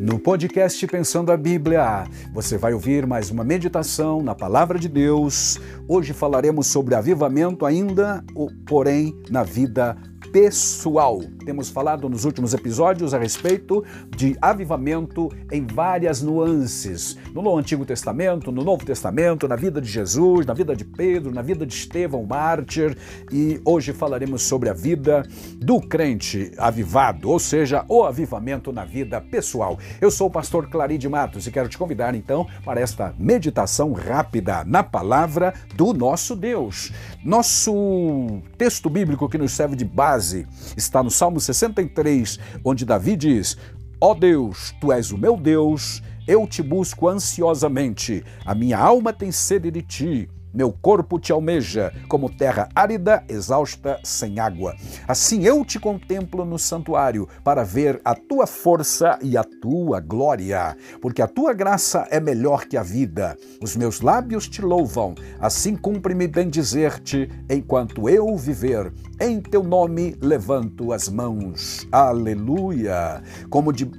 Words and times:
No 0.00 0.18
podcast 0.18 0.86
Pensando 0.86 1.30
a 1.30 1.36
Bíblia, 1.36 2.04
você 2.32 2.58
vai 2.58 2.74
ouvir 2.74 3.06
mais 3.06 3.30
uma 3.30 3.44
meditação 3.44 4.22
na 4.22 4.34
Palavra 4.34 4.78
de 4.78 4.88
Deus. 4.88 5.60
Hoje 5.88 6.12
falaremos 6.12 6.66
sobre 6.66 6.94
avivamento 6.94 7.64
ainda, 7.64 8.22
porém 8.66 9.14
na 9.30 9.42
vida 9.42 9.96
pessoal. 10.34 11.20
Temos 11.44 11.70
falado 11.70 12.08
nos 12.08 12.24
últimos 12.24 12.52
episódios 12.52 13.14
a 13.14 13.18
respeito 13.18 13.84
de 14.16 14.36
avivamento 14.42 15.30
em 15.48 15.64
várias 15.64 16.22
nuances. 16.22 17.16
No 17.32 17.56
Antigo 17.56 17.86
Testamento, 17.86 18.50
no 18.50 18.64
Novo 18.64 18.84
Testamento, 18.84 19.46
na 19.46 19.54
vida 19.54 19.80
de 19.80 19.88
Jesus, 19.88 20.44
na 20.44 20.52
vida 20.52 20.74
de 20.74 20.84
Pedro, 20.84 21.30
na 21.30 21.40
vida 21.40 21.64
de 21.64 21.72
Estevão, 21.72 22.26
mártir. 22.26 22.98
E 23.30 23.60
hoje 23.64 23.92
falaremos 23.92 24.42
sobre 24.42 24.68
a 24.68 24.72
vida 24.72 25.22
do 25.58 25.80
crente 25.80 26.50
avivado, 26.58 27.30
ou 27.30 27.38
seja, 27.38 27.84
o 27.88 28.02
avivamento 28.02 28.72
na 28.72 28.84
vida 28.84 29.20
pessoal. 29.20 29.78
Eu 30.00 30.10
sou 30.10 30.26
o 30.26 30.32
pastor 30.32 30.68
Claride 30.68 31.08
Matos 31.08 31.46
e 31.46 31.52
quero 31.52 31.68
te 31.68 31.78
convidar 31.78 32.12
então 32.12 32.44
para 32.64 32.80
esta 32.80 33.14
meditação 33.16 33.92
rápida 33.92 34.64
na 34.64 34.82
palavra 34.82 35.54
do 35.76 35.92
nosso 35.94 36.34
Deus. 36.34 36.90
Nosso 37.24 38.42
texto 38.58 38.90
bíblico 38.90 39.28
que 39.28 39.38
nos 39.38 39.52
serve 39.52 39.76
de 39.76 39.84
base 39.84 40.23
frase 40.24 40.46
está 40.76 41.02
no 41.02 41.10
Salmo 41.10 41.38
63, 41.38 42.38
onde 42.64 42.84
Davi 42.84 43.16
diz: 43.16 43.56
Ó 44.00 44.12
oh 44.12 44.14
Deus, 44.14 44.74
tu 44.80 44.90
és 44.92 45.12
o 45.12 45.18
meu 45.18 45.36
Deus, 45.36 46.02
eu 46.26 46.46
te 46.46 46.62
busco 46.62 47.06
ansiosamente, 47.08 48.24
a 48.44 48.54
minha 48.54 48.78
alma 48.78 49.12
tem 49.12 49.30
sede 49.30 49.70
de 49.70 49.82
ti. 49.82 50.28
Meu 50.54 50.72
corpo 50.72 51.18
te 51.18 51.32
almeja, 51.32 51.92
como 52.06 52.30
terra 52.30 52.68
árida, 52.74 53.24
exausta, 53.28 53.98
sem 54.04 54.38
água. 54.38 54.76
Assim 55.08 55.42
eu 55.42 55.64
te 55.64 55.80
contemplo 55.80 56.44
no 56.44 56.60
santuário, 56.60 57.28
para 57.42 57.64
ver 57.64 58.00
a 58.04 58.14
tua 58.14 58.46
força 58.46 59.18
e 59.20 59.36
a 59.36 59.42
tua 59.42 59.98
glória. 59.98 60.76
Porque 61.02 61.20
a 61.20 61.26
tua 61.26 61.52
graça 61.52 62.06
é 62.08 62.20
melhor 62.20 62.66
que 62.66 62.76
a 62.76 62.84
vida. 62.84 63.36
Os 63.60 63.74
meus 63.74 64.00
lábios 64.00 64.48
te 64.48 64.62
louvam. 64.62 65.16
Assim 65.40 65.74
cumpre-me 65.74 66.28
bem 66.28 66.48
dizer-te, 66.48 67.28
enquanto 67.50 68.08
eu 68.08 68.36
viver. 68.36 68.92
Em 69.20 69.40
teu 69.40 69.64
nome 69.64 70.16
levanto 70.20 70.92
as 70.92 71.08
mãos. 71.08 71.84
Aleluia! 71.90 73.22
Como 73.50 73.72
de 73.72 73.90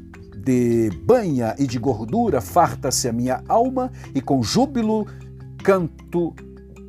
de 0.45 0.91
banha 1.03 1.55
e 1.57 1.65
de 1.65 1.79
gordura 1.79 2.39
farta-se 2.39 3.09
a 3.09 3.11
minha 3.11 3.43
alma, 3.49 3.91
e 4.13 4.21
com 4.21 4.43
júbilo 4.43 5.07
canto 5.63 6.35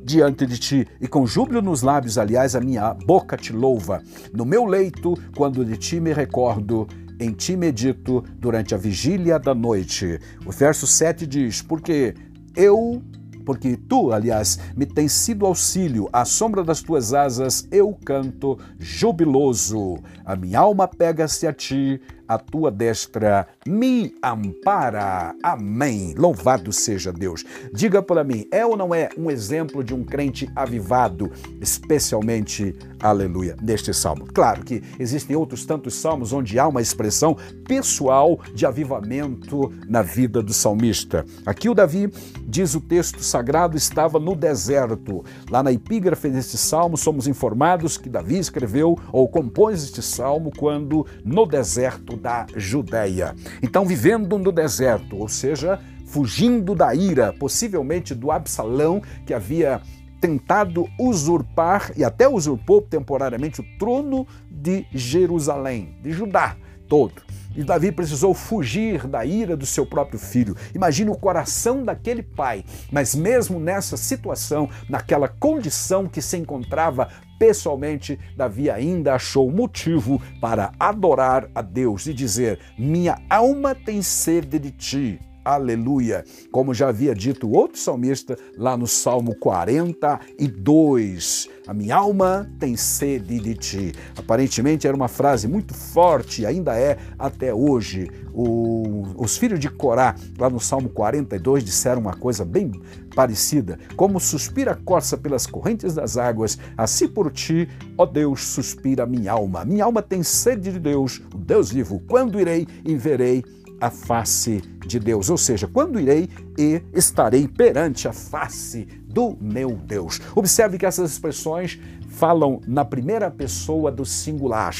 diante 0.07 0.45
de 0.45 0.57
ti, 0.57 0.87
e 1.01 1.07
com 1.07 1.27
júbilo 1.27 1.61
nos 1.61 1.81
lábios, 1.81 2.17
aliás, 2.17 2.55
a 2.55 2.61
minha 2.61 2.93
boca 2.93 3.35
te 3.35 3.51
louva. 3.51 4.01
No 4.33 4.45
meu 4.45 4.63
leito, 4.65 5.15
quando 5.35 5.65
de 5.65 5.75
ti 5.75 5.99
me 5.99 6.13
recordo, 6.13 6.87
em 7.19 7.33
ti 7.33 7.57
medito 7.57 8.23
durante 8.39 8.73
a 8.73 8.77
vigília 8.77 9.37
da 9.37 9.53
noite. 9.53 10.17
O 10.45 10.51
verso 10.51 10.87
7 10.87 11.27
diz: 11.27 11.61
Porque 11.61 12.15
eu 12.55 13.03
porque 13.45 13.77
tu, 13.77 14.11
aliás, 14.11 14.59
me 14.75 14.85
tens 14.85 15.13
sido 15.13 15.45
auxílio, 15.45 16.09
à 16.11 16.25
sombra 16.25 16.65
das 16.65 16.81
tuas 16.81 17.13
asas 17.13 17.65
eu 17.71 17.97
canto 18.03 18.59
jubiloso. 18.77 19.99
A 20.25 20.35
minha 20.35 20.59
alma 20.59 20.85
pega-se 20.85 21.47
a 21.47 21.53
ti, 21.53 22.01
a 22.27 22.37
tua 22.37 22.69
destra 22.69 23.47
me 23.65 24.13
ampara. 24.23 25.35
Amém. 25.41 26.13
Louvado 26.17 26.73
seja 26.73 27.11
Deus. 27.11 27.43
Diga 27.73 28.01
para 28.01 28.23
mim, 28.23 28.45
é 28.51 28.65
ou 28.65 28.75
não 28.75 28.93
é 28.93 29.09
um 29.17 29.31
exemplo 29.31 29.83
de 29.83 29.93
um 29.93 30.03
crente 30.03 30.49
avivado, 30.55 31.31
especialmente, 31.61 32.75
aleluia, 32.99 33.55
neste 33.61 33.93
salmo? 33.93 34.25
Claro 34.33 34.63
que 34.63 34.83
existem 34.99 35.35
outros 35.35 35.65
tantos 35.65 35.95
salmos 35.95 36.33
onde 36.33 36.59
há 36.59 36.67
uma 36.67 36.81
expressão 36.81 37.37
pessoal 37.67 38.39
de 38.53 38.65
avivamento 38.65 39.71
na 39.87 40.01
vida 40.01 40.41
do 40.41 40.53
salmista. 40.53 41.25
Aqui 41.45 41.69
o 41.69 41.73
Davi 41.73 42.11
diz 42.47 42.75
o 42.75 42.81
texto 42.81 43.23
sagrado 43.23 43.77
estava 43.77 44.19
no 44.19 44.35
deserto. 44.35 45.23
Lá 45.49 45.63
na 45.63 45.71
epígrafe 45.71 46.29
deste 46.29 46.57
salmo 46.57 46.97
somos 46.97 47.27
informados 47.27 47.97
que 47.97 48.09
Davi 48.09 48.37
escreveu 48.37 48.97
ou 49.11 49.27
compôs 49.27 49.83
este 49.83 50.01
salmo 50.01 50.51
quando 50.57 51.05
no 51.23 51.45
deserto 51.45 52.16
da 52.17 52.45
Judéia. 52.55 53.35
Então, 53.61 53.85
vivendo 53.85 54.37
no 54.37 54.51
deserto, 54.51 55.15
ou 55.15 55.27
seja, 55.27 55.79
fugindo 56.05 56.73
da 56.73 56.93
ira, 56.95 57.33
possivelmente 57.33 58.15
do 58.15 58.31
Absalão, 58.31 59.01
que 59.25 59.33
havia 59.33 59.81
tentado 60.19 60.89
usurpar 60.99 61.91
e 61.95 62.03
até 62.03 62.27
usurpou 62.27 62.81
temporariamente 62.81 63.61
o 63.61 63.65
trono 63.77 64.27
de 64.49 64.85
Jerusalém, 64.91 65.95
de 66.01 66.11
Judá 66.11 66.55
todo. 66.87 67.21
E 67.55 67.63
Davi 67.63 67.91
precisou 67.91 68.33
fugir 68.33 69.07
da 69.07 69.25
ira 69.25 69.57
do 69.57 69.65
seu 69.65 69.85
próprio 69.85 70.19
filho. 70.19 70.55
Imagina 70.75 71.11
o 71.11 71.17
coração 71.17 71.83
daquele 71.83 72.21
pai, 72.21 72.63
mas 72.91 73.15
mesmo 73.15 73.59
nessa 73.59 73.97
situação, 73.97 74.69
naquela 74.87 75.27
condição 75.27 76.07
que 76.07 76.21
se 76.21 76.37
encontrava 76.37 77.09
pessoalmente, 77.37 78.19
Davi 78.35 78.69
ainda 78.69 79.15
achou 79.15 79.51
motivo 79.51 80.21
para 80.41 80.71
adorar 80.79 81.49
a 81.53 81.61
Deus 81.61 82.07
e 82.07 82.13
dizer: 82.13 82.59
Minha 82.77 83.19
alma 83.29 83.73
tem 83.73 84.01
sede 84.01 84.59
de 84.59 84.71
ti. 84.71 85.19
Aleluia. 85.47 86.25
Como 86.51 86.73
já 86.73 86.89
havia 86.89 87.15
dito 87.15 87.49
outro 87.49 87.79
salmista 87.79 88.37
lá 88.57 88.75
no 88.75 88.85
Salmo 88.85 89.33
42, 89.33 91.47
a 91.65 91.73
minha 91.73 91.95
alma 91.95 92.51
tem 92.59 92.75
sede 92.75 93.39
de 93.39 93.53
ti. 93.53 93.93
Aparentemente 94.17 94.85
era 94.85 94.95
uma 94.95 95.07
frase 95.07 95.47
muito 95.47 95.73
forte, 95.73 96.45
ainda 96.45 96.77
é 96.77 96.97
até 97.17 97.53
hoje. 97.53 98.11
O, 98.33 99.05
os 99.15 99.37
filhos 99.37 99.57
de 99.57 99.69
Corá, 99.69 100.15
lá 100.37 100.49
no 100.49 100.59
Salmo 100.59 100.89
42, 100.89 101.63
disseram 101.63 102.01
uma 102.01 102.13
coisa 102.13 102.43
bem 102.43 102.69
parecida. 103.15 103.79
Como 103.95 104.19
suspira 104.19 104.73
a 104.73 104.75
corça 104.75 105.17
pelas 105.17 105.47
correntes 105.47 105.93
das 105.93 106.17
águas, 106.17 106.59
assim 106.77 107.07
por 107.07 107.31
ti, 107.31 107.69
ó 107.97 108.05
Deus, 108.05 108.43
suspira 108.43 109.03
a 109.03 109.07
minha 109.07 109.31
alma. 109.31 109.63
Minha 109.63 109.85
alma 109.85 110.01
tem 110.01 110.23
sede 110.23 110.73
de 110.73 110.79
Deus, 110.79 111.21
o 111.33 111.37
Deus 111.37 111.71
vivo. 111.71 112.03
Quando 112.05 112.37
irei 112.37 112.67
e 112.83 112.97
verei 112.97 113.45
a 113.79 113.89
face 113.89 114.61
de 114.85 114.99
Deus, 114.99 115.29
ou 115.29 115.37
seja, 115.37 115.67
quando 115.67 115.99
irei 115.99 116.29
e 116.57 116.81
estarei 116.93 117.47
perante 117.47 118.07
a 118.07 118.13
face 118.13 118.87
do 119.05 119.37
meu 119.39 119.71
Deus. 119.71 120.21
Observe 120.35 120.77
que 120.77 120.85
essas 120.85 121.11
expressões 121.11 121.79
falam 122.09 122.61
na 122.67 122.85
primeira 122.85 123.29
pessoa 123.29 123.91
do 123.91 124.05
singular. 124.05 124.75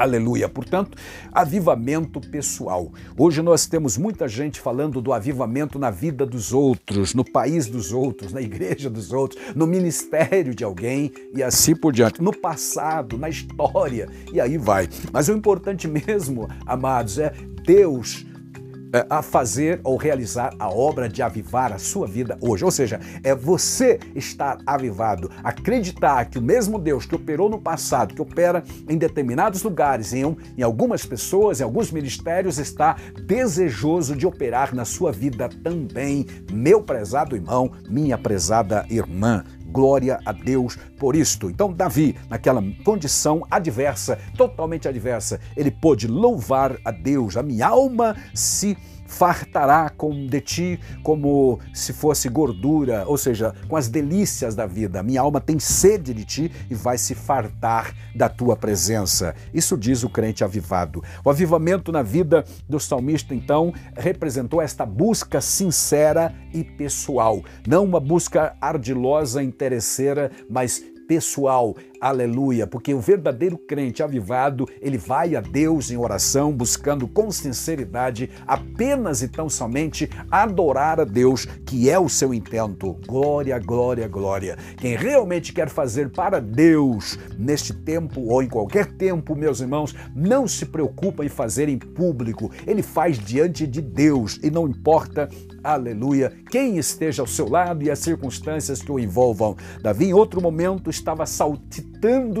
Aleluia. 0.00 0.48
Portanto, 0.48 0.96
avivamento 1.30 2.22
pessoal. 2.22 2.90
Hoje 3.18 3.42
nós 3.42 3.66
temos 3.66 3.98
muita 3.98 4.26
gente 4.26 4.58
falando 4.58 4.98
do 4.98 5.12
avivamento 5.12 5.78
na 5.78 5.90
vida 5.90 6.24
dos 6.24 6.54
outros, 6.54 7.12
no 7.12 7.22
país 7.22 7.66
dos 7.66 7.92
outros, 7.92 8.32
na 8.32 8.40
igreja 8.40 8.88
dos 8.88 9.12
outros, 9.12 9.54
no 9.54 9.66
ministério 9.66 10.54
de 10.54 10.64
alguém 10.64 11.12
e 11.34 11.42
assim 11.42 11.76
por 11.76 11.92
diante, 11.92 12.22
no 12.22 12.34
passado, 12.34 13.18
na 13.18 13.28
história 13.28 14.08
e 14.32 14.40
aí 14.40 14.56
vai. 14.56 14.88
Mas 15.12 15.28
o 15.28 15.32
importante 15.32 15.86
mesmo, 15.86 16.48
amados, 16.64 17.18
é 17.18 17.34
Deus 17.70 18.26
é, 18.92 19.06
a 19.08 19.22
fazer 19.22 19.80
ou 19.84 19.96
realizar 19.96 20.52
a 20.58 20.68
obra 20.68 21.08
de 21.08 21.22
avivar 21.22 21.72
a 21.72 21.78
sua 21.78 22.04
vida 22.04 22.36
hoje. 22.40 22.64
Ou 22.64 22.70
seja, 22.72 22.98
é 23.22 23.32
você 23.32 24.00
estar 24.16 24.58
avivado, 24.66 25.30
acreditar 25.44 26.24
que 26.24 26.36
o 26.36 26.42
mesmo 26.42 26.80
Deus 26.80 27.06
que 27.06 27.14
operou 27.14 27.48
no 27.48 27.60
passado, 27.60 28.12
que 28.12 28.20
opera 28.20 28.64
em 28.88 28.98
determinados 28.98 29.62
lugares, 29.62 30.12
em, 30.12 30.36
em 30.58 30.62
algumas 30.64 31.06
pessoas, 31.06 31.60
em 31.60 31.62
alguns 31.62 31.92
ministérios, 31.92 32.58
está 32.58 32.96
desejoso 33.24 34.16
de 34.16 34.26
operar 34.26 34.74
na 34.74 34.84
sua 34.84 35.12
vida 35.12 35.48
também. 35.62 36.26
Meu 36.52 36.82
prezado 36.82 37.36
irmão, 37.36 37.70
minha 37.88 38.18
prezada 38.18 38.84
irmã, 38.90 39.44
Glória 39.70 40.18
a 40.24 40.32
Deus 40.32 40.76
por 40.98 41.14
isto. 41.14 41.48
Então, 41.48 41.72
Davi, 41.72 42.16
naquela 42.28 42.62
condição 42.84 43.46
adversa, 43.50 44.18
totalmente 44.36 44.88
adversa, 44.88 45.40
ele 45.56 45.70
pôde 45.70 46.06
louvar 46.06 46.76
a 46.84 46.90
Deus. 46.90 47.36
A 47.36 47.42
minha 47.42 47.68
alma 47.68 48.16
se 48.34 48.76
fartará 49.10 49.90
com 49.90 50.24
de 50.26 50.40
ti 50.40 50.80
como 51.02 51.58
se 51.74 51.92
fosse 51.92 52.28
gordura, 52.28 53.04
ou 53.08 53.18
seja, 53.18 53.52
com 53.68 53.76
as 53.76 53.88
delícias 53.88 54.54
da 54.54 54.66
vida. 54.66 55.02
Minha 55.02 55.20
alma 55.20 55.40
tem 55.40 55.58
sede 55.58 56.14
de 56.14 56.24
ti 56.24 56.52
e 56.70 56.74
vai 56.74 56.96
se 56.96 57.14
fartar 57.14 57.92
da 58.14 58.28
tua 58.28 58.56
presença. 58.56 59.34
Isso 59.52 59.76
diz 59.76 60.04
o 60.04 60.08
crente 60.08 60.44
avivado. 60.44 61.02
O 61.24 61.28
avivamento 61.28 61.90
na 61.90 62.02
vida 62.02 62.44
do 62.68 62.78
salmista, 62.78 63.34
então, 63.34 63.74
representou 63.96 64.62
esta 64.62 64.86
busca 64.86 65.40
sincera 65.40 66.32
e 66.54 66.62
pessoal, 66.62 67.42
não 67.66 67.84
uma 67.84 67.98
busca 67.98 68.54
ardilosa, 68.60 69.42
interesseira, 69.42 70.30
mas 70.48 70.80
pessoal, 71.08 71.74
Aleluia, 72.00 72.66
porque 72.66 72.94
o 72.94 73.00
verdadeiro 73.00 73.58
crente 73.58 74.02
avivado, 74.02 74.66
ele 74.80 74.96
vai 74.96 75.36
a 75.36 75.40
Deus 75.42 75.90
em 75.90 75.98
oração, 75.98 76.50
buscando 76.50 77.06
com 77.06 77.30
sinceridade 77.30 78.30
apenas 78.46 79.20
e 79.20 79.28
tão 79.28 79.50
somente 79.50 80.08
adorar 80.30 80.98
a 80.98 81.04
Deus, 81.04 81.44
que 81.44 81.90
é 81.90 81.98
o 81.98 82.08
seu 82.08 82.32
intento. 82.32 82.96
Glória, 83.06 83.58
glória, 83.58 84.08
glória. 84.08 84.56
Quem 84.78 84.96
realmente 84.96 85.52
quer 85.52 85.68
fazer 85.68 86.08
para 86.10 86.40
Deus 86.40 87.18
neste 87.38 87.74
tempo 87.74 88.22
ou 88.28 88.42
em 88.42 88.48
qualquer 88.48 88.86
tempo, 88.86 89.36
meus 89.36 89.60
irmãos, 89.60 89.94
não 90.16 90.48
se 90.48 90.64
preocupa 90.64 91.22
em 91.22 91.28
fazer 91.28 91.68
em 91.68 91.78
público. 91.78 92.50
Ele 92.66 92.82
faz 92.82 93.18
diante 93.18 93.66
de 93.66 93.82
Deus 93.82 94.40
e 94.42 94.50
não 94.50 94.66
importa 94.66 95.28
aleluia, 95.62 96.32
quem 96.50 96.78
esteja 96.78 97.22
ao 97.22 97.26
seu 97.26 97.46
lado 97.46 97.82
e 97.82 97.90
as 97.90 97.98
circunstâncias 97.98 98.80
que 98.80 98.90
o 98.90 98.98
envolvam. 98.98 99.54
Davi, 99.82 100.06
em 100.06 100.14
outro 100.14 100.40
momento, 100.40 100.88
estava 100.88 101.26
saltitando 101.26 101.89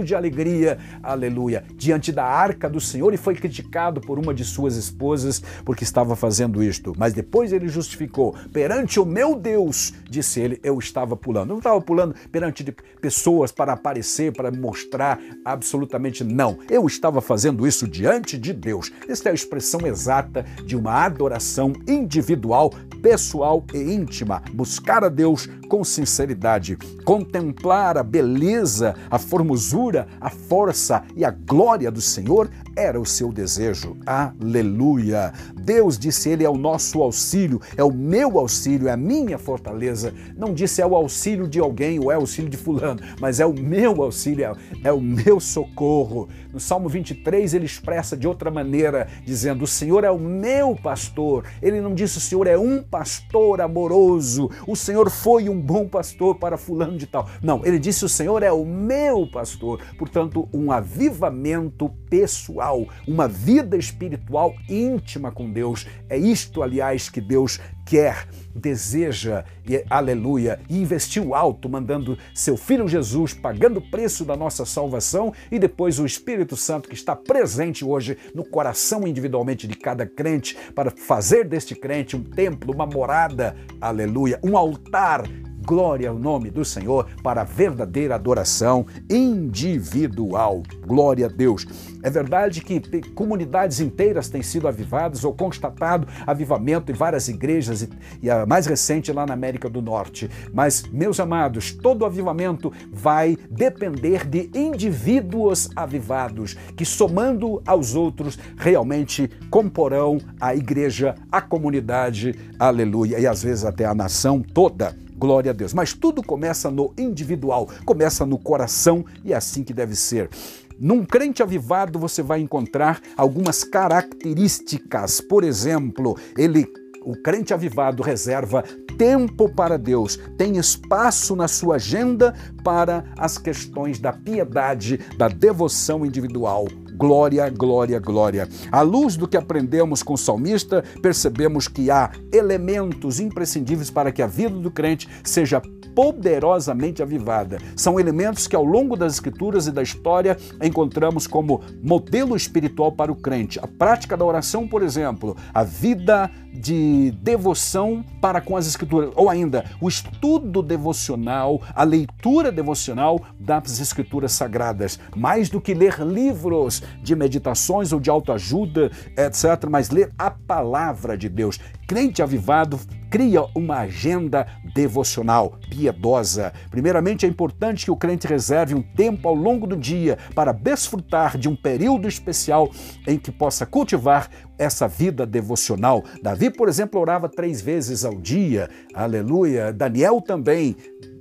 de 0.02 0.14
alegria, 0.14 0.78
aleluia, 1.02 1.64
diante 1.74 2.10
da 2.10 2.24
arca 2.24 2.68
do 2.68 2.80
Senhor 2.80 3.12
e 3.12 3.16
foi 3.16 3.34
criticado 3.34 4.00
por 4.00 4.18
uma 4.18 4.32
de 4.32 4.44
suas 4.44 4.76
esposas 4.76 5.42
porque 5.64 5.84
estava 5.84 6.16
fazendo 6.16 6.62
isto. 6.62 6.94
Mas 6.96 7.12
depois 7.12 7.52
ele 7.52 7.68
justificou: 7.68 8.34
perante 8.52 8.98
o 8.98 9.04
meu 9.04 9.36
Deus, 9.36 9.92
disse 10.08 10.40
ele, 10.40 10.58
eu 10.62 10.78
estava 10.78 11.16
pulando. 11.16 11.50
Não 11.50 11.58
estava 11.58 11.80
pulando 11.80 12.14
perante 12.32 12.64
pessoas 13.00 13.52
para 13.52 13.74
aparecer, 13.74 14.32
para 14.32 14.50
mostrar, 14.50 15.18
absolutamente 15.44 16.24
não. 16.24 16.58
Eu 16.68 16.86
estava 16.86 17.20
fazendo 17.20 17.66
isso 17.66 17.86
diante 17.86 18.38
de 18.38 18.52
Deus. 18.52 18.90
Esta 19.08 19.28
é 19.28 19.32
a 19.32 19.34
expressão 19.34 19.86
exata 19.86 20.44
de 20.64 20.76
uma 20.76 21.04
adoração 21.04 21.72
individual 21.86 22.70
pessoal 23.00 23.64
e 23.72 23.78
íntima, 23.78 24.42
buscar 24.52 25.04
a 25.04 25.08
Deus 25.08 25.48
com 25.68 25.82
sinceridade, 25.82 26.76
contemplar 27.04 27.96
a 27.96 28.02
beleza, 28.02 28.94
a 29.10 29.18
formosura, 29.50 30.06
a 30.20 30.30
força 30.30 31.02
e 31.16 31.24
a 31.24 31.30
glória 31.30 31.90
do 31.90 32.00
Senhor 32.00 32.50
era 32.76 33.00
o 33.00 33.06
seu 33.06 33.32
desejo. 33.32 33.96
Aleluia! 34.06 35.32
Deus 35.60 35.98
disse: 35.98 36.28
Ele 36.30 36.44
é 36.44 36.50
o 36.50 36.56
nosso 36.56 37.02
auxílio, 37.02 37.60
é 37.76 37.84
o 37.84 37.92
meu 37.92 38.38
auxílio, 38.38 38.88
é 38.88 38.92
a 38.92 38.96
minha 38.96 39.38
fortaleza. 39.38 40.14
Não 40.36 40.52
disse 40.54 40.80
é 40.80 40.86
o 40.86 40.96
auxílio 40.96 41.46
de 41.46 41.60
alguém 41.60 41.98
ou 41.98 42.10
é 42.10 42.16
o 42.16 42.20
auxílio 42.20 42.50
de 42.50 42.56
Fulano, 42.56 43.00
mas 43.20 43.40
é 43.40 43.46
o 43.46 43.52
meu 43.52 44.02
auxílio, 44.02 44.44
é, 44.44 44.54
é 44.84 44.92
o 44.92 45.00
meu 45.00 45.38
socorro. 45.38 46.28
No 46.52 46.58
Salmo 46.58 46.88
23, 46.88 47.54
ele 47.54 47.66
expressa 47.66 48.16
de 48.16 48.26
outra 48.26 48.50
maneira, 48.50 49.08
dizendo: 49.24 49.64
O 49.64 49.66
Senhor 49.66 50.04
é 50.04 50.10
o 50.10 50.18
meu 50.18 50.74
pastor. 50.74 51.44
Ele 51.62 51.80
não 51.80 51.94
disse: 51.94 52.18
O 52.18 52.20
Senhor 52.20 52.46
é 52.46 52.58
um 52.58 52.82
pastor 52.82 53.60
amoroso, 53.60 54.50
o 54.66 54.74
Senhor 54.74 55.10
foi 55.10 55.48
um 55.48 55.60
bom 55.60 55.86
pastor 55.86 56.36
para 56.36 56.56
Fulano 56.56 56.96
de 56.96 57.06
Tal. 57.06 57.28
Não, 57.42 57.64
ele 57.64 57.78
disse: 57.78 58.04
O 58.04 58.08
Senhor 58.08 58.42
é 58.42 58.52
o 58.52 58.64
meu 58.64 59.26
pastor. 59.26 59.80
Portanto, 59.98 60.48
um 60.52 60.72
avivamento 60.72 61.90
pessoal, 62.10 62.86
uma 63.06 63.28
vida 63.28 63.76
espiritual 63.76 64.54
íntima 64.68 65.30
com 65.30 65.50
Deus. 65.50 65.86
É 66.08 66.18
isto, 66.18 66.62
aliás, 66.62 67.08
que 67.08 67.20
Deus 67.20 67.60
quer, 67.86 68.28
deseja, 68.54 69.44
e, 69.66 69.84
aleluia, 69.88 70.60
e 70.68 70.80
investiu 70.80 71.34
alto, 71.34 71.68
mandando 71.68 72.18
seu 72.34 72.56
Filho 72.56 72.86
Jesus, 72.86 73.32
pagando 73.32 73.78
o 73.78 73.90
preço 73.90 74.24
da 74.24 74.36
nossa 74.36 74.64
salvação, 74.64 75.32
e 75.50 75.58
depois 75.58 75.98
o 75.98 76.06
Espírito 76.06 76.56
Santo 76.56 76.88
que 76.88 76.94
está 76.94 77.14
presente 77.16 77.84
hoje 77.84 78.18
no 78.34 78.44
coração 78.44 79.06
individualmente 79.06 79.66
de 79.66 79.76
cada 79.76 80.04
crente, 80.06 80.56
para 80.74 80.90
fazer 80.90 81.48
deste 81.48 81.74
crente 81.74 82.16
um 82.16 82.22
templo, 82.22 82.74
uma 82.74 82.86
morada, 82.86 83.56
aleluia, 83.80 84.38
um 84.44 84.56
altar 84.56 85.24
Glória 85.64 86.08
ao 86.08 86.18
nome 86.18 86.50
do 86.50 86.64
Senhor 86.64 87.06
para 87.22 87.42
a 87.42 87.44
verdadeira 87.44 88.14
adoração 88.14 88.86
individual. 89.08 90.62
Glória 90.86 91.26
a 91.26 91.28
Deus. 91.28 91.66
É 92.02 92.08
verdade 92.08 92.60
que 92.62 92.80
comunidades 93.12 93.78
inteiras 93.78 94.28
têm 94.28 94.42
sido 94.42 94.66
avivadas 94.66 95.22
ou 95.22 95.34
constatado 95.34 96.08
avivamento 96.26 96.90
em 96.90 96.94
várias 96.94 97.28
igrejas 97.28 97.88
e 98.22 98.30
a 98.30 98.46
mais 98.46 98.66
recente 98.66 99.12
lá 99.12 99.26
na 99.26 99.34
América 99.34 99.68
do 99.68 99.82
Norte. 99.82 100.30
Mas, 100.52 100.82
meus 100.90 101.20
amados, 101.20 101.72
todo 101.72 102.04
avivamento 102.04 102.72
vai 102.90 103.36
depender 103.50 104.26
de 104.26 104.50
indivíduos 104.54 105.68
avivados 105.76 106.56
que, 106.76 106.84
somando 106.84 107.62
aos 107.66 107.94
outros, 107.94 108.38
realmente 108.56 109.30
comporão 109.50 110.18
a 110.40 110.54
igreja, 110.54 111.14
a 111.30 111.40
comunidade, 111.40 112.34
aleluia, 112.58 113.18
e 113.18 113.26
às 113.26 113.42
vezes 113.42 113.64
até 113.64 113.84
a 113.84 113.94
nação 113.94 114.42
toda. 114.42 114.96
Glória 115.20 115.50
a 115.50 115.54
Deus. 115.54 115.74
Mas 115.74 115.92
tudo 115.92 116.22
começa 116.22 116.70
no 116.70 116.94
individual, 116.96 117.68
começa 117.84 118.24
no 118.24 118.38
coração 118.38 119.04
e 119.22 119.34
é 119.34 119.36
assim 119.36 119.62
que 119.62 119.74
deve 119.74 119.94
ser. 119.94 120.30
Num 120.78 121.04
crente 121.04 121.42
avivado 121.42 121.98
você 121.98 122.22
vai 122.22 122.40
encontrar 122.40 123.02
algumas 123.18 123.62
características. 123.62 125.20
Por 125.20 125.44
exemplo, 125.44 126.16
ele 126.38 126.66
o 127.02 127.14
crente 127.16 127.52
avivado 127.52 128.02
reserva 128.02 128.62
tempo 128.96 129.48
para 129.48 129.78
Deus, 129.78 130.18
tem 130.36 130.58
espaço 130.58 131.34
na 131.34 131.48
sua 131.48 131.76
agenda 131.76 132.34
para 132.62 133.04
as 133.18 133.38
questões 133.38 133.98
da 133.98 134.12
piedade, 134.12 134.98
da 135.16 135.28
devoção 135.28 136.04
individual. 136.04 136.66
Glória, 137.00 137.48
glória, 137.48 137.98
glória. 137.98 138.46
À 138.70 138.82
luz 138.82 139.16
do 139.16 139.26
que 139.26 139.38
aprendemos 139.38 140.02
com 140.02 140.12
o 140.12 140.18
salmista, 140.18 140.84
percebemos 141.00 141.66
que 141.66 141.90
há 141.90 142.10
elementos 142.30 143.18
imprescindíveis 143.18 143.90
para 143.90 144.12
que 144.12 144.20
a 144.20 144.26
vida 144.26 144.54
do 144.54 144.70
crente 144.70 145.08
seja 145.24 145.62
poderosamente 145.94 147.02
avivada. 147.02 147.58
São 147.76 147.98
elementos 147.98 148.46
que 148.46 148.56
ao 148.56 148.64
longo 148.64 148.96
das 148.96 149.14
escrituras 149.14 149.66
e 149.66 149.72
da 149.72 149.82
história 149.82 150.36
encontramos 150.62 151.26
como 151.26 151.60
modelo 151.82 152.36
espiritual 152.36 152.92
para 152.92 153.12
o 153.12 153.16
crente. 153.16 153.58
A 153.60 153.66
prática 153.66 154.16
da 154.16 154.24
oração, 154.24 154.66
por 154.66 154.82
exemplo, 154.82 155.36
a 155.52 155.62
vida 155.62 156.30
de 156.52 157.12
devoção 157.22 158.04
para 158.20 158.40
com 158.40 158.56
as 158.56 158.66
escrituras, 158.66 159.10
ou 159.14 159.30
ainda 159.30 159.64
o 159.80 159.88
estudo 159.88 160.62
devocional, 160.62 161.60
a 161.74 161.84
leitura 161.84 162.50
devocional 162.50 163.20
das 163.38 163.80
escrituras 163.80 164.32
sagradas, 164.32 164.98
mais 165.16 165.48
do 165.48 165.60
que 165.60 165.74
ler 165.74 166.00
livros 166.00 166.82
de 167.02 167.14
meditações 167.14 167.92
ou 167.92 168.00
de 168.00 168.10
autoajuda, 168.10 168.90
etc., 169.16 169.68
mas 169.70 169.90
ler 169.90 170.12
a 170.18 170.30
palavra 170.30 171.16
de 171.16 171.28
Deus. 171.28 171.58
Crente 171.90 172.22
avivado 172.22 172.78
cria 173.10 173.44
uma 173.52 173.78
agenda 173.78 174.46
devocional, 174.72 175.58
piedosa. 175.68 176.52
Primeiramente, 176.70 177.26
é 177.26 177.28
importante 177.28 177.84
que 177.84 177.90
o 177.90 177.96
crente 177.96 178.28
reserve 178.28 178.76
um 178.76 178.80
tempo 178.80 179.26
ao 179.26 179.34
longo 179.34 179.66
do 179.66 179.76
dia 179.76 180.16
para 180.32 180.52
desfrutar 180.52 181.36
de 181.36 181.48
um 181.48 181.56
período 181.56 182.06
especial 182.06 182.70
em 183.08 183.18
que 183.18 183.32
possa 183.32 183.66
cultivar 183.66 184.30
essa 184.60 184.86
vida 184.86 185.24
devocional. 185.24 186.04
Davi, 186.22 186.50
por 186.50 186.68
exemplo, 186.68 187.00
orava 187.00 187.28
três 187.28 187.62
vezes 187.62 188.04
ao 188.04 188.14
dia. 188.14 188.68
Aleluia. 188.94 189.72
Daniel 189.72 190.20
também 190.20 190.76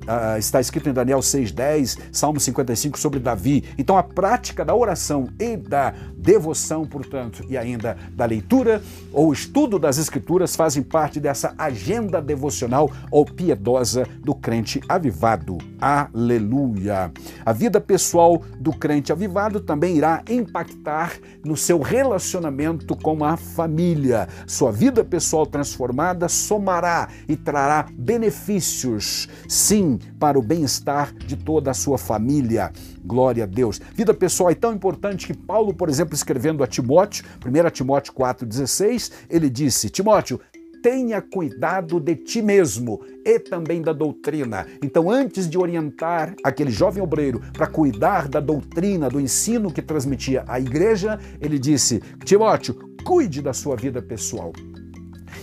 Uh, 0.10 0.40
está 0.40 0.60
escrito 0.60 0.90
em 0.90 0.94
Daniel 0.94 1.20
6,10, 1.20 2.00
Salmo 2.12 2.40
55 2.40 2.98
sobre 2.98 3.20
Davi. 3.20 3.64
Então, 3.78 3.96
a 3.96 4.02
prática 4.02 4.66
da 4.66 4.74
oração 4.74 5.28
e 5.40 5.56
da 5.56 5.94
devoção, 6.16 6.84
portanto, 6.84 7.46
e 7.48 7.56
ainda 7.56 7.96
da 8.14 8.26
leitura 8.26 8.82
ou 9.14 9.32
estudo 9.32 9.78
das 9.78 10.00
Escrituras 10.00 10.56
fazem 10.56 10.82
parte 10.82 11.20
dessa 11.20 11.54
agenda 11.60 12.20
devocional 12.20 12.90
ou 13.12 13.24
piedosa 13.24 14.08
do 14.24 14.34
crente 14.34 14.82
avivado. 14.90 15.60
Aleluia! 15.80 17.12
A 17.46 17.54
vida 17.54 17.80
pessoal 17.80 18.42
do 18.60 18.72
crente 18.72 19.12
avivado 19.12 19.60
também 19.60 19.96
irá 19.96 20.24
impactar 20.28 21.20
no 21.46 21.56
seu 21.56 21.82
relacionamento 21.82 22.96
com 22.96 23.24
a 23.24 23.29
família. 23.38 24.28
Sua 24.48 24.72
vida 24.72 25.04
pessoal 25.04 25.46
transformada 25.46 26.28
somará 26.28 27.10
e 27.28 27.36
trará 27.36 27.88
benefícios. 27.92 29.28
Sim, 29.48 30.00
para 30.20 30.38
o 30.38 30.42
bem-estar 30.42 31.14
de 31.14 31.36
toda 31.36 31.72
a 31.72 31.74
sua 31.74 31.98
família. 31.98 32.72
Glória 33.04 33.44
a 33.44 33.48
Deus. 33.48 33.80
Vida 33.94 34.14
pessoal 34.14 34.50
é 34.50 34.56
tão 34.56 34.74
importante 34.74 35.28
que 35.28 35.34
Paulo, 35.36 35.74
por 35.74 35.90
exemplo, 35.90 36.14
escrevendo 36.14 36.64
a 36.64 36.68
Timóteo, 36.68 37.26
1 37.46 37.70
Timóteo 37.72 38.14
4,16, 38.14 39.12
ele 39.30 39.50
disse: 39.50 39.90
Timóteo, 39.90 40.40
tenha 40.82 41.22
cuidado 41.22 42.00
de 42.00 42.16
ti 42.16 42.42
mesmo 42.42 43.02
e 43.26 43.40
também 43.40 43.82
da 43.82 43.94
doutrina. 43.94 44.66
Então, 44.84 45.10
antes 45.10 45.50
de 45.50 45.58
orientar 45.58 46.34
aquele 46.44 46.72
jovem 46.72 47.04
obreiro 47.04 47.42
para 47.54 47.68
cuidar 47.68 48.28
da 48.28 48.40
doutrina, 48.40 49.10
do 49.10 49.20
ensino 49.20 49.72
que 49.72 49.82
transmitia 49.82 50.44
à 50.48 50.60
igreja, 50.60 51.20
ele 51.42 51.60
disse: 51.60 52.02
Timóteo, 52.24 52.89
cuide 53.04 53.42
da 53.42 53.54
sua 53.54 53.76
vida 53.76 54.02
pessoal. 54.02 54.52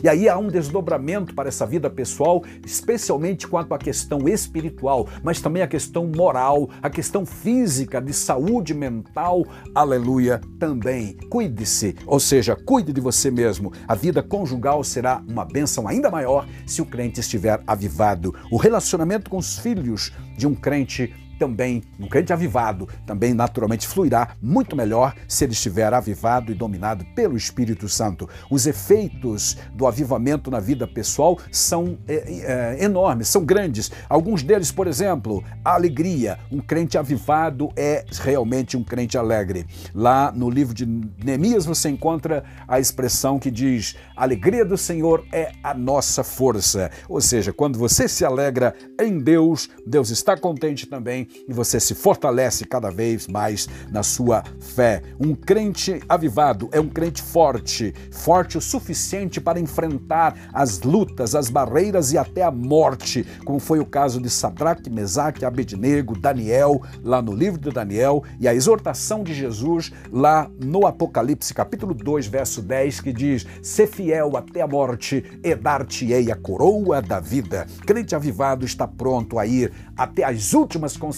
E 0.02 0.08
aí 0.08 0.28
há 0.28 0.36
um 0.36 0.48
desdobramento 0.48 1.34
para 1.34 1.48
essa 1.48 1.66
vida 1.66 1.88
pessoal, 1.88 2.44
especialmente 2.64 3.46
quanto 3.46 3.72
à 3.72 3.78
questão 3.78 4.28
espiritual, 4.28 5.08
mas 5.22 5.40
também 5.40 5.62
a 5.62 5.66
questão 5.66 6.06
moral, 6.06 6.68
a 6.82 6.90
questão 6.90 7.24
física, 7.24 8.00
de 8.00 8.12
saúde 8.12 8.74
mental. 8.74 9.46
Aleluia, 9.74 10.40
também. 10.58 11.16
Cuide-se, 11.30 11.96
ou 12.06 12.20
seja, 12.20 12.56
cuide 12.56 12.92
de 12.92 13.00
você 13.00 13.30
mesmo. 13.30 13.72
A 13.88 13.94
vida 13.94 14.22
conjugal 14.22 14.84
será 14.84 15.22
uma 15.26 15.44
bênção 15.44 15.88
ainda 15.88 16.10
maior 16.10 16.46
se 16.66 16.82
o 16.82 16.86
crente 16.86 17.20
estiver 17.20 17.62
avivado. 17.66 18.34
O 18.50 18.56
relacionamento 18.56 19.30
com 19.30 19.38
os 19.38 19.58
filhos 19.58 20.12
de 20.36 20.46
um 20.46 20.54
crente 20.54 21.12
também, 21.38 21.82
um 21.98 22.08
crente 22.08 22.32
avivado, 22.32 22.88
também 23.06 23.34
naturalmente 23.34 23.86
fluirá 23.86 24.36
muito 24.40 24.76
melhor 24.76 25.14
se 25.28 25.44
ele 25.44 25.52
estiver 25.52 25.92
avivado 25.92 26.50
e 26.50 26.54
dominado 26.54 27.04
pelo 27.14 27.36
Espírito 27.36 27.88
Santo. 27.88 28.28
Os 28.50 28.66
efeitos 28.66 29.56
do 29.72 29.86
avivamento 29.86 30.50
na 30.50 30.60
vida 30.60 30.86
pessoal 30.86 31.38
são 31.50 31.98
é, 32.08 32.76
é, 32.78 32.84
enormes, 32.84 33.28
são 33.28 33.44
grandes. 33.44 33.90
Alguns 34.08 34.42
deles, 34.42 34.70
por 34.70 34.86
exemplo, 34.86 35.44
a 35.64 35.74
alegria. 35.74 36.38
Um 36.50 36.60
crente 36.60 36.98
avivado 36.98 37.70
é 37.76 38.04
realmente 38.20 38.76
um 38.76 38.84
crente 38.84 39.18
alegre. 39.18 39.66
Lá 39.94 40.32
no 40.32 40.48
livro 40.50 40.74
de 40.74 40.86
Neemias 40.86 41.66
você 41.66 41.88
encontra 41.88 42.44
a 42.66 42.80
expressão 42.80 43.38
que 43.38 43.50
diz: 43.50 43.96
a 44.16 44.22
alegria 44.22 44.64
do 44.64 44.76
Senhor 44.76 45.24
é 45.32 45.52
a 45.62 45.74
nossa 45.74 46.24
força. 46.24 46.90
Ou 47.08 47.20
seja, 47.20 47.52
quando 47.52 47.78
você 47.78 48.08
se 48.08 48.24
alegra 48.24 48.74
em 49.00 49.18
Deus, 49.18 49.68
Deus 49.86 50.10
está 50.10 50.36
contente 50.36 50.86
também 50.86 51.25
e 51.48 51.52
você 51.52 51.80
se 51.80 51.94
fortalece 51.94 52.64
cada 52.64 52.90
vez 52.90 53.26
mais 53.26 53.68
na 53.90 54.02
sua 54.02 54.42
fé. 54.60 55.02
Um 55.18 55.34
crente 55.34 56.00
avivado 56.08 56.68
é 56.72 56.80
um 56.80 56.88
crente 56.88 57.22
forte, 57.22 57.92
forte 58.10 58.56
o 58.56 58.60
suficiente 58.60 59.40
para 59.40 59.60
enfrentar 59.60 60.48
as 60.52 60.80
lutas, 60.82 61.34
as 61.34 61.48
barreiras 61.48 62.12
e 62.12 62.18
até 62.18 62.42
a 62.42 62.50
morte, 62.50 63.26
como 63.44 63.58
foi 63.58 63.80
o 63.80 63.86
caso 63.86 64.20
de 64.20 64.30
Sadraque, 64.30 64.90
Mesaque, 64.90 65.44
Abednego, 65.44 66.18
Daniel, 66.18 66.80
lá 67.02 67.20
no 67.20 67.34
livro 67.34 67.60
de 67.60 67.70
Daniel, 67.70 68.22
e 68.38 68.46
a 68.46 68.54
exortação 68.54 69.22
de 69.22 69.34
Jesus 69.34 69.92
lá 70.12 70.50
no 70.62 70.86
Apocalipse, 70.86 71.52
capítulo 71.52 71.94
2, 71.94 72.26
verso 72.26 72.62
10, 72.62 73.00
que 73.00 73.12
diz: 73.12 73.46
"Se 73.62 73.86
fiel 73.86 74.36
até 74.36 74.60
a 74.60 74.66
morte 74.66 75.24
e 75.42 75.54
dar-te-ei 75.54 76.30
a 76.30 76.36
coroa 76.36 77.02
da 77.02 77.20
vida". 77.20 77.66
Crente 77.84 78.14
avivado 78.14 78.64
está 78.64 78.86
pronto 78.86 79.38
a 79.38 79.46
ir 79.46 79.72
até 79.96 80.24
as 80.24 80.52
últimas 80.52 80.96
consequências 80.96 81.15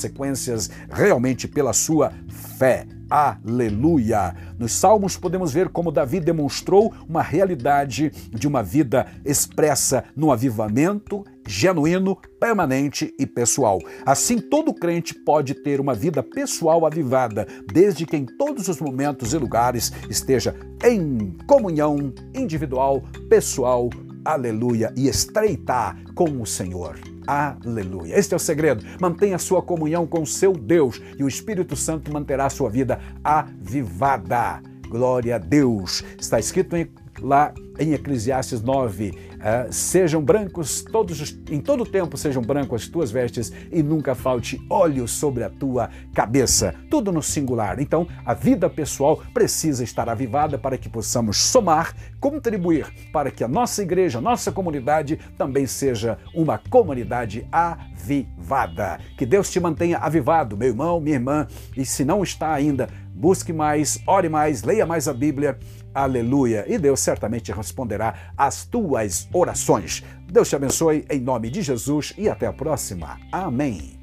realmente 0.91 1.49
pela 1.49 1.73
sua 1.73 2.13
fé. 2.59 2.87
Aleluia! 3.11 4.37
Nos 4.59 4.73
Salmos 4.73 5.17
podemos 5.17 5.51
ver 5.51 5.71
como 5.71 5.91
Davi 5.91 6.21
demonstrou 6.21 6.93
uma 7.09 7.23
realidade 7.23 8.11
de 8.31 8.47
uma 8.47 8.63
vida 8.63 9.07
expressa 9.25 10.05
no 10.15 10.31
avivamento 10.31 11.25
genuíno, 11.47 12.19
permanente 12.39 13.15
e 13.19 13.27
pessoal. 13.27 13.79
Assim, 14.05 14.39
todo 14.39 14.75
crente 14.75 15.15
pode 15.15 15.55
ter 15.55 15.81
uma 15.81 15.95
vida 15.95 16.23
pessoal 16.23 16.85
avivada, 16.85 17.47
desde 17.73 18.05
que 18.05 18.19
em 18.19 18.27
todos 18.27 18.69
os 18.69 18.79
momentos 18.79 19.33
e 19.33 19.39
lugares 19.39 19.91
esteja 20.11 20.55
em 20.85 21.35
comunhão 21.47 22.13
individual, 22.35 23.03
pessoal, 23.31 23.89
aleluia, 24.33 24.93
e 24.97 25.09
estreitar 25.09 25.97
com 26.15 26.41
o 26.41 26.47
Senhor. 26.47 26.99
Aleluia. 27.27 28.19
Este 28.19 28.33
é 28.35 28.37
o 28.37 28.41
segredo. 28.41 28.85
Mantenha 29.01 29.39
sua 29.39 29.61
comunhão 29.61 30.07
com 30.07 30.25
seu 30.25 30.53
Deus 30.53 31.01
e 31.19 31.23
o 31.23 31.29
Espírito 31.29 31.77
Santo 31.77 32.13
manterá 32.13 32.47
a 32.47 32.51
sua 32.51 32.71
vida 32.71 32.99
avivada. 33.23 34.63
Glória 34.89 35.37
a 35.37 35.39
Deus. 35.39 36.03
Está 36.19 36.39
escrito 36.39 36.75
em, 36.75 36.91
lá 37.21 37.53
em 37.79 37.93
Eclesiastes 37.93 38.61
9: 38.61 39.11
uh, 39.11 39.73
sejam 39.73 40.23
brancos 40.23 40.83
todos 40.83 41.21
os, 41.21 41.39
em 41.51 41.61
todo 41.61 41.87
tempo 41.87 42.17
sejam 42.17 42.43
brancos 42.43 42.83
as 42.83 42.89
tuas 42.89 43.11
vestes 43.11 43.53
e 43.73 43.83
nunca 43.83 44.15
falte 44.15 44.61
óleo 44.69 45.07
sobre 45.07 45.45
a 45.45 45.51
tua 45.51 45.89
cabeça. 46.15 46.75
Tudo 46.91 47.13
no 47.13 47.23
singular. 47.23 47.81
Então, 47.81 48.07
a 48.25 48.35
vida 48.35 48.69
pessoal 48.69 49.23
precisa 49.33 49.85
estar 49.85 50.09
avivada 50.09 50.59
para 50.59 50.77
que 50.77 50.89
possamos 50.89 51.39
somar, 51.39 51.95
contribuir 52.21 52.87
para 53.13 53.31
que 53.31 53.45
a 53.45 53.49
nossa 53.49 53.83
igreja, 53.83 54.19
a 54.19 54.23
nossa 54.23 54.51
comunidade 54.53 55.19
também 55.37 55.67
seja 55.67 56.19
uma 56.35 56.59
comunidade 56.59 57.47
avivada. 57.51 58.99
Que 59.17 59.27
Deus 59.27 59.51
te 59.51 59.61
mantenha 59.61 59.99
avivado, 59.99 60.57
meu 60.57 60.69
irmão, 60.69 61.01
minha 61.01 61.17
irmã, 61.17 61.47
e 61.77 61.85
se 61.85 62.05
não 62.05 62.23
está 62.23 62.53
ainda, 62.53 62.89
busque 63.15 63.53
mais, 63.53 64.01
ore 64.07 64.29
mais, 64.29 64.63
leia 64.63 64.87
mais 64.87 65.09
a 65.09 65.13
Bíblia 65.13 65.59
Aleluia! 65.99 66.65
E 66.69 66.79
Deus 66.79 67.01
certamente 67.01 67.51
responderá 67.51 68.33
às 68.37 68.65
tuas 68.65 69.29
orações. 69.33 70.05
Deus 70.31 70.49
te 70.49 70.55
abençoe 70.55 71.05
em 71.11 71.19
nome 71.19 71.51
de 71.51 71.61
Jesus 71.61 72.15
e 72.17 72.29
até 72.29 72.47
a 72.47 72.53
próxima. 72.53 73.19
Amém. 73.33 73.98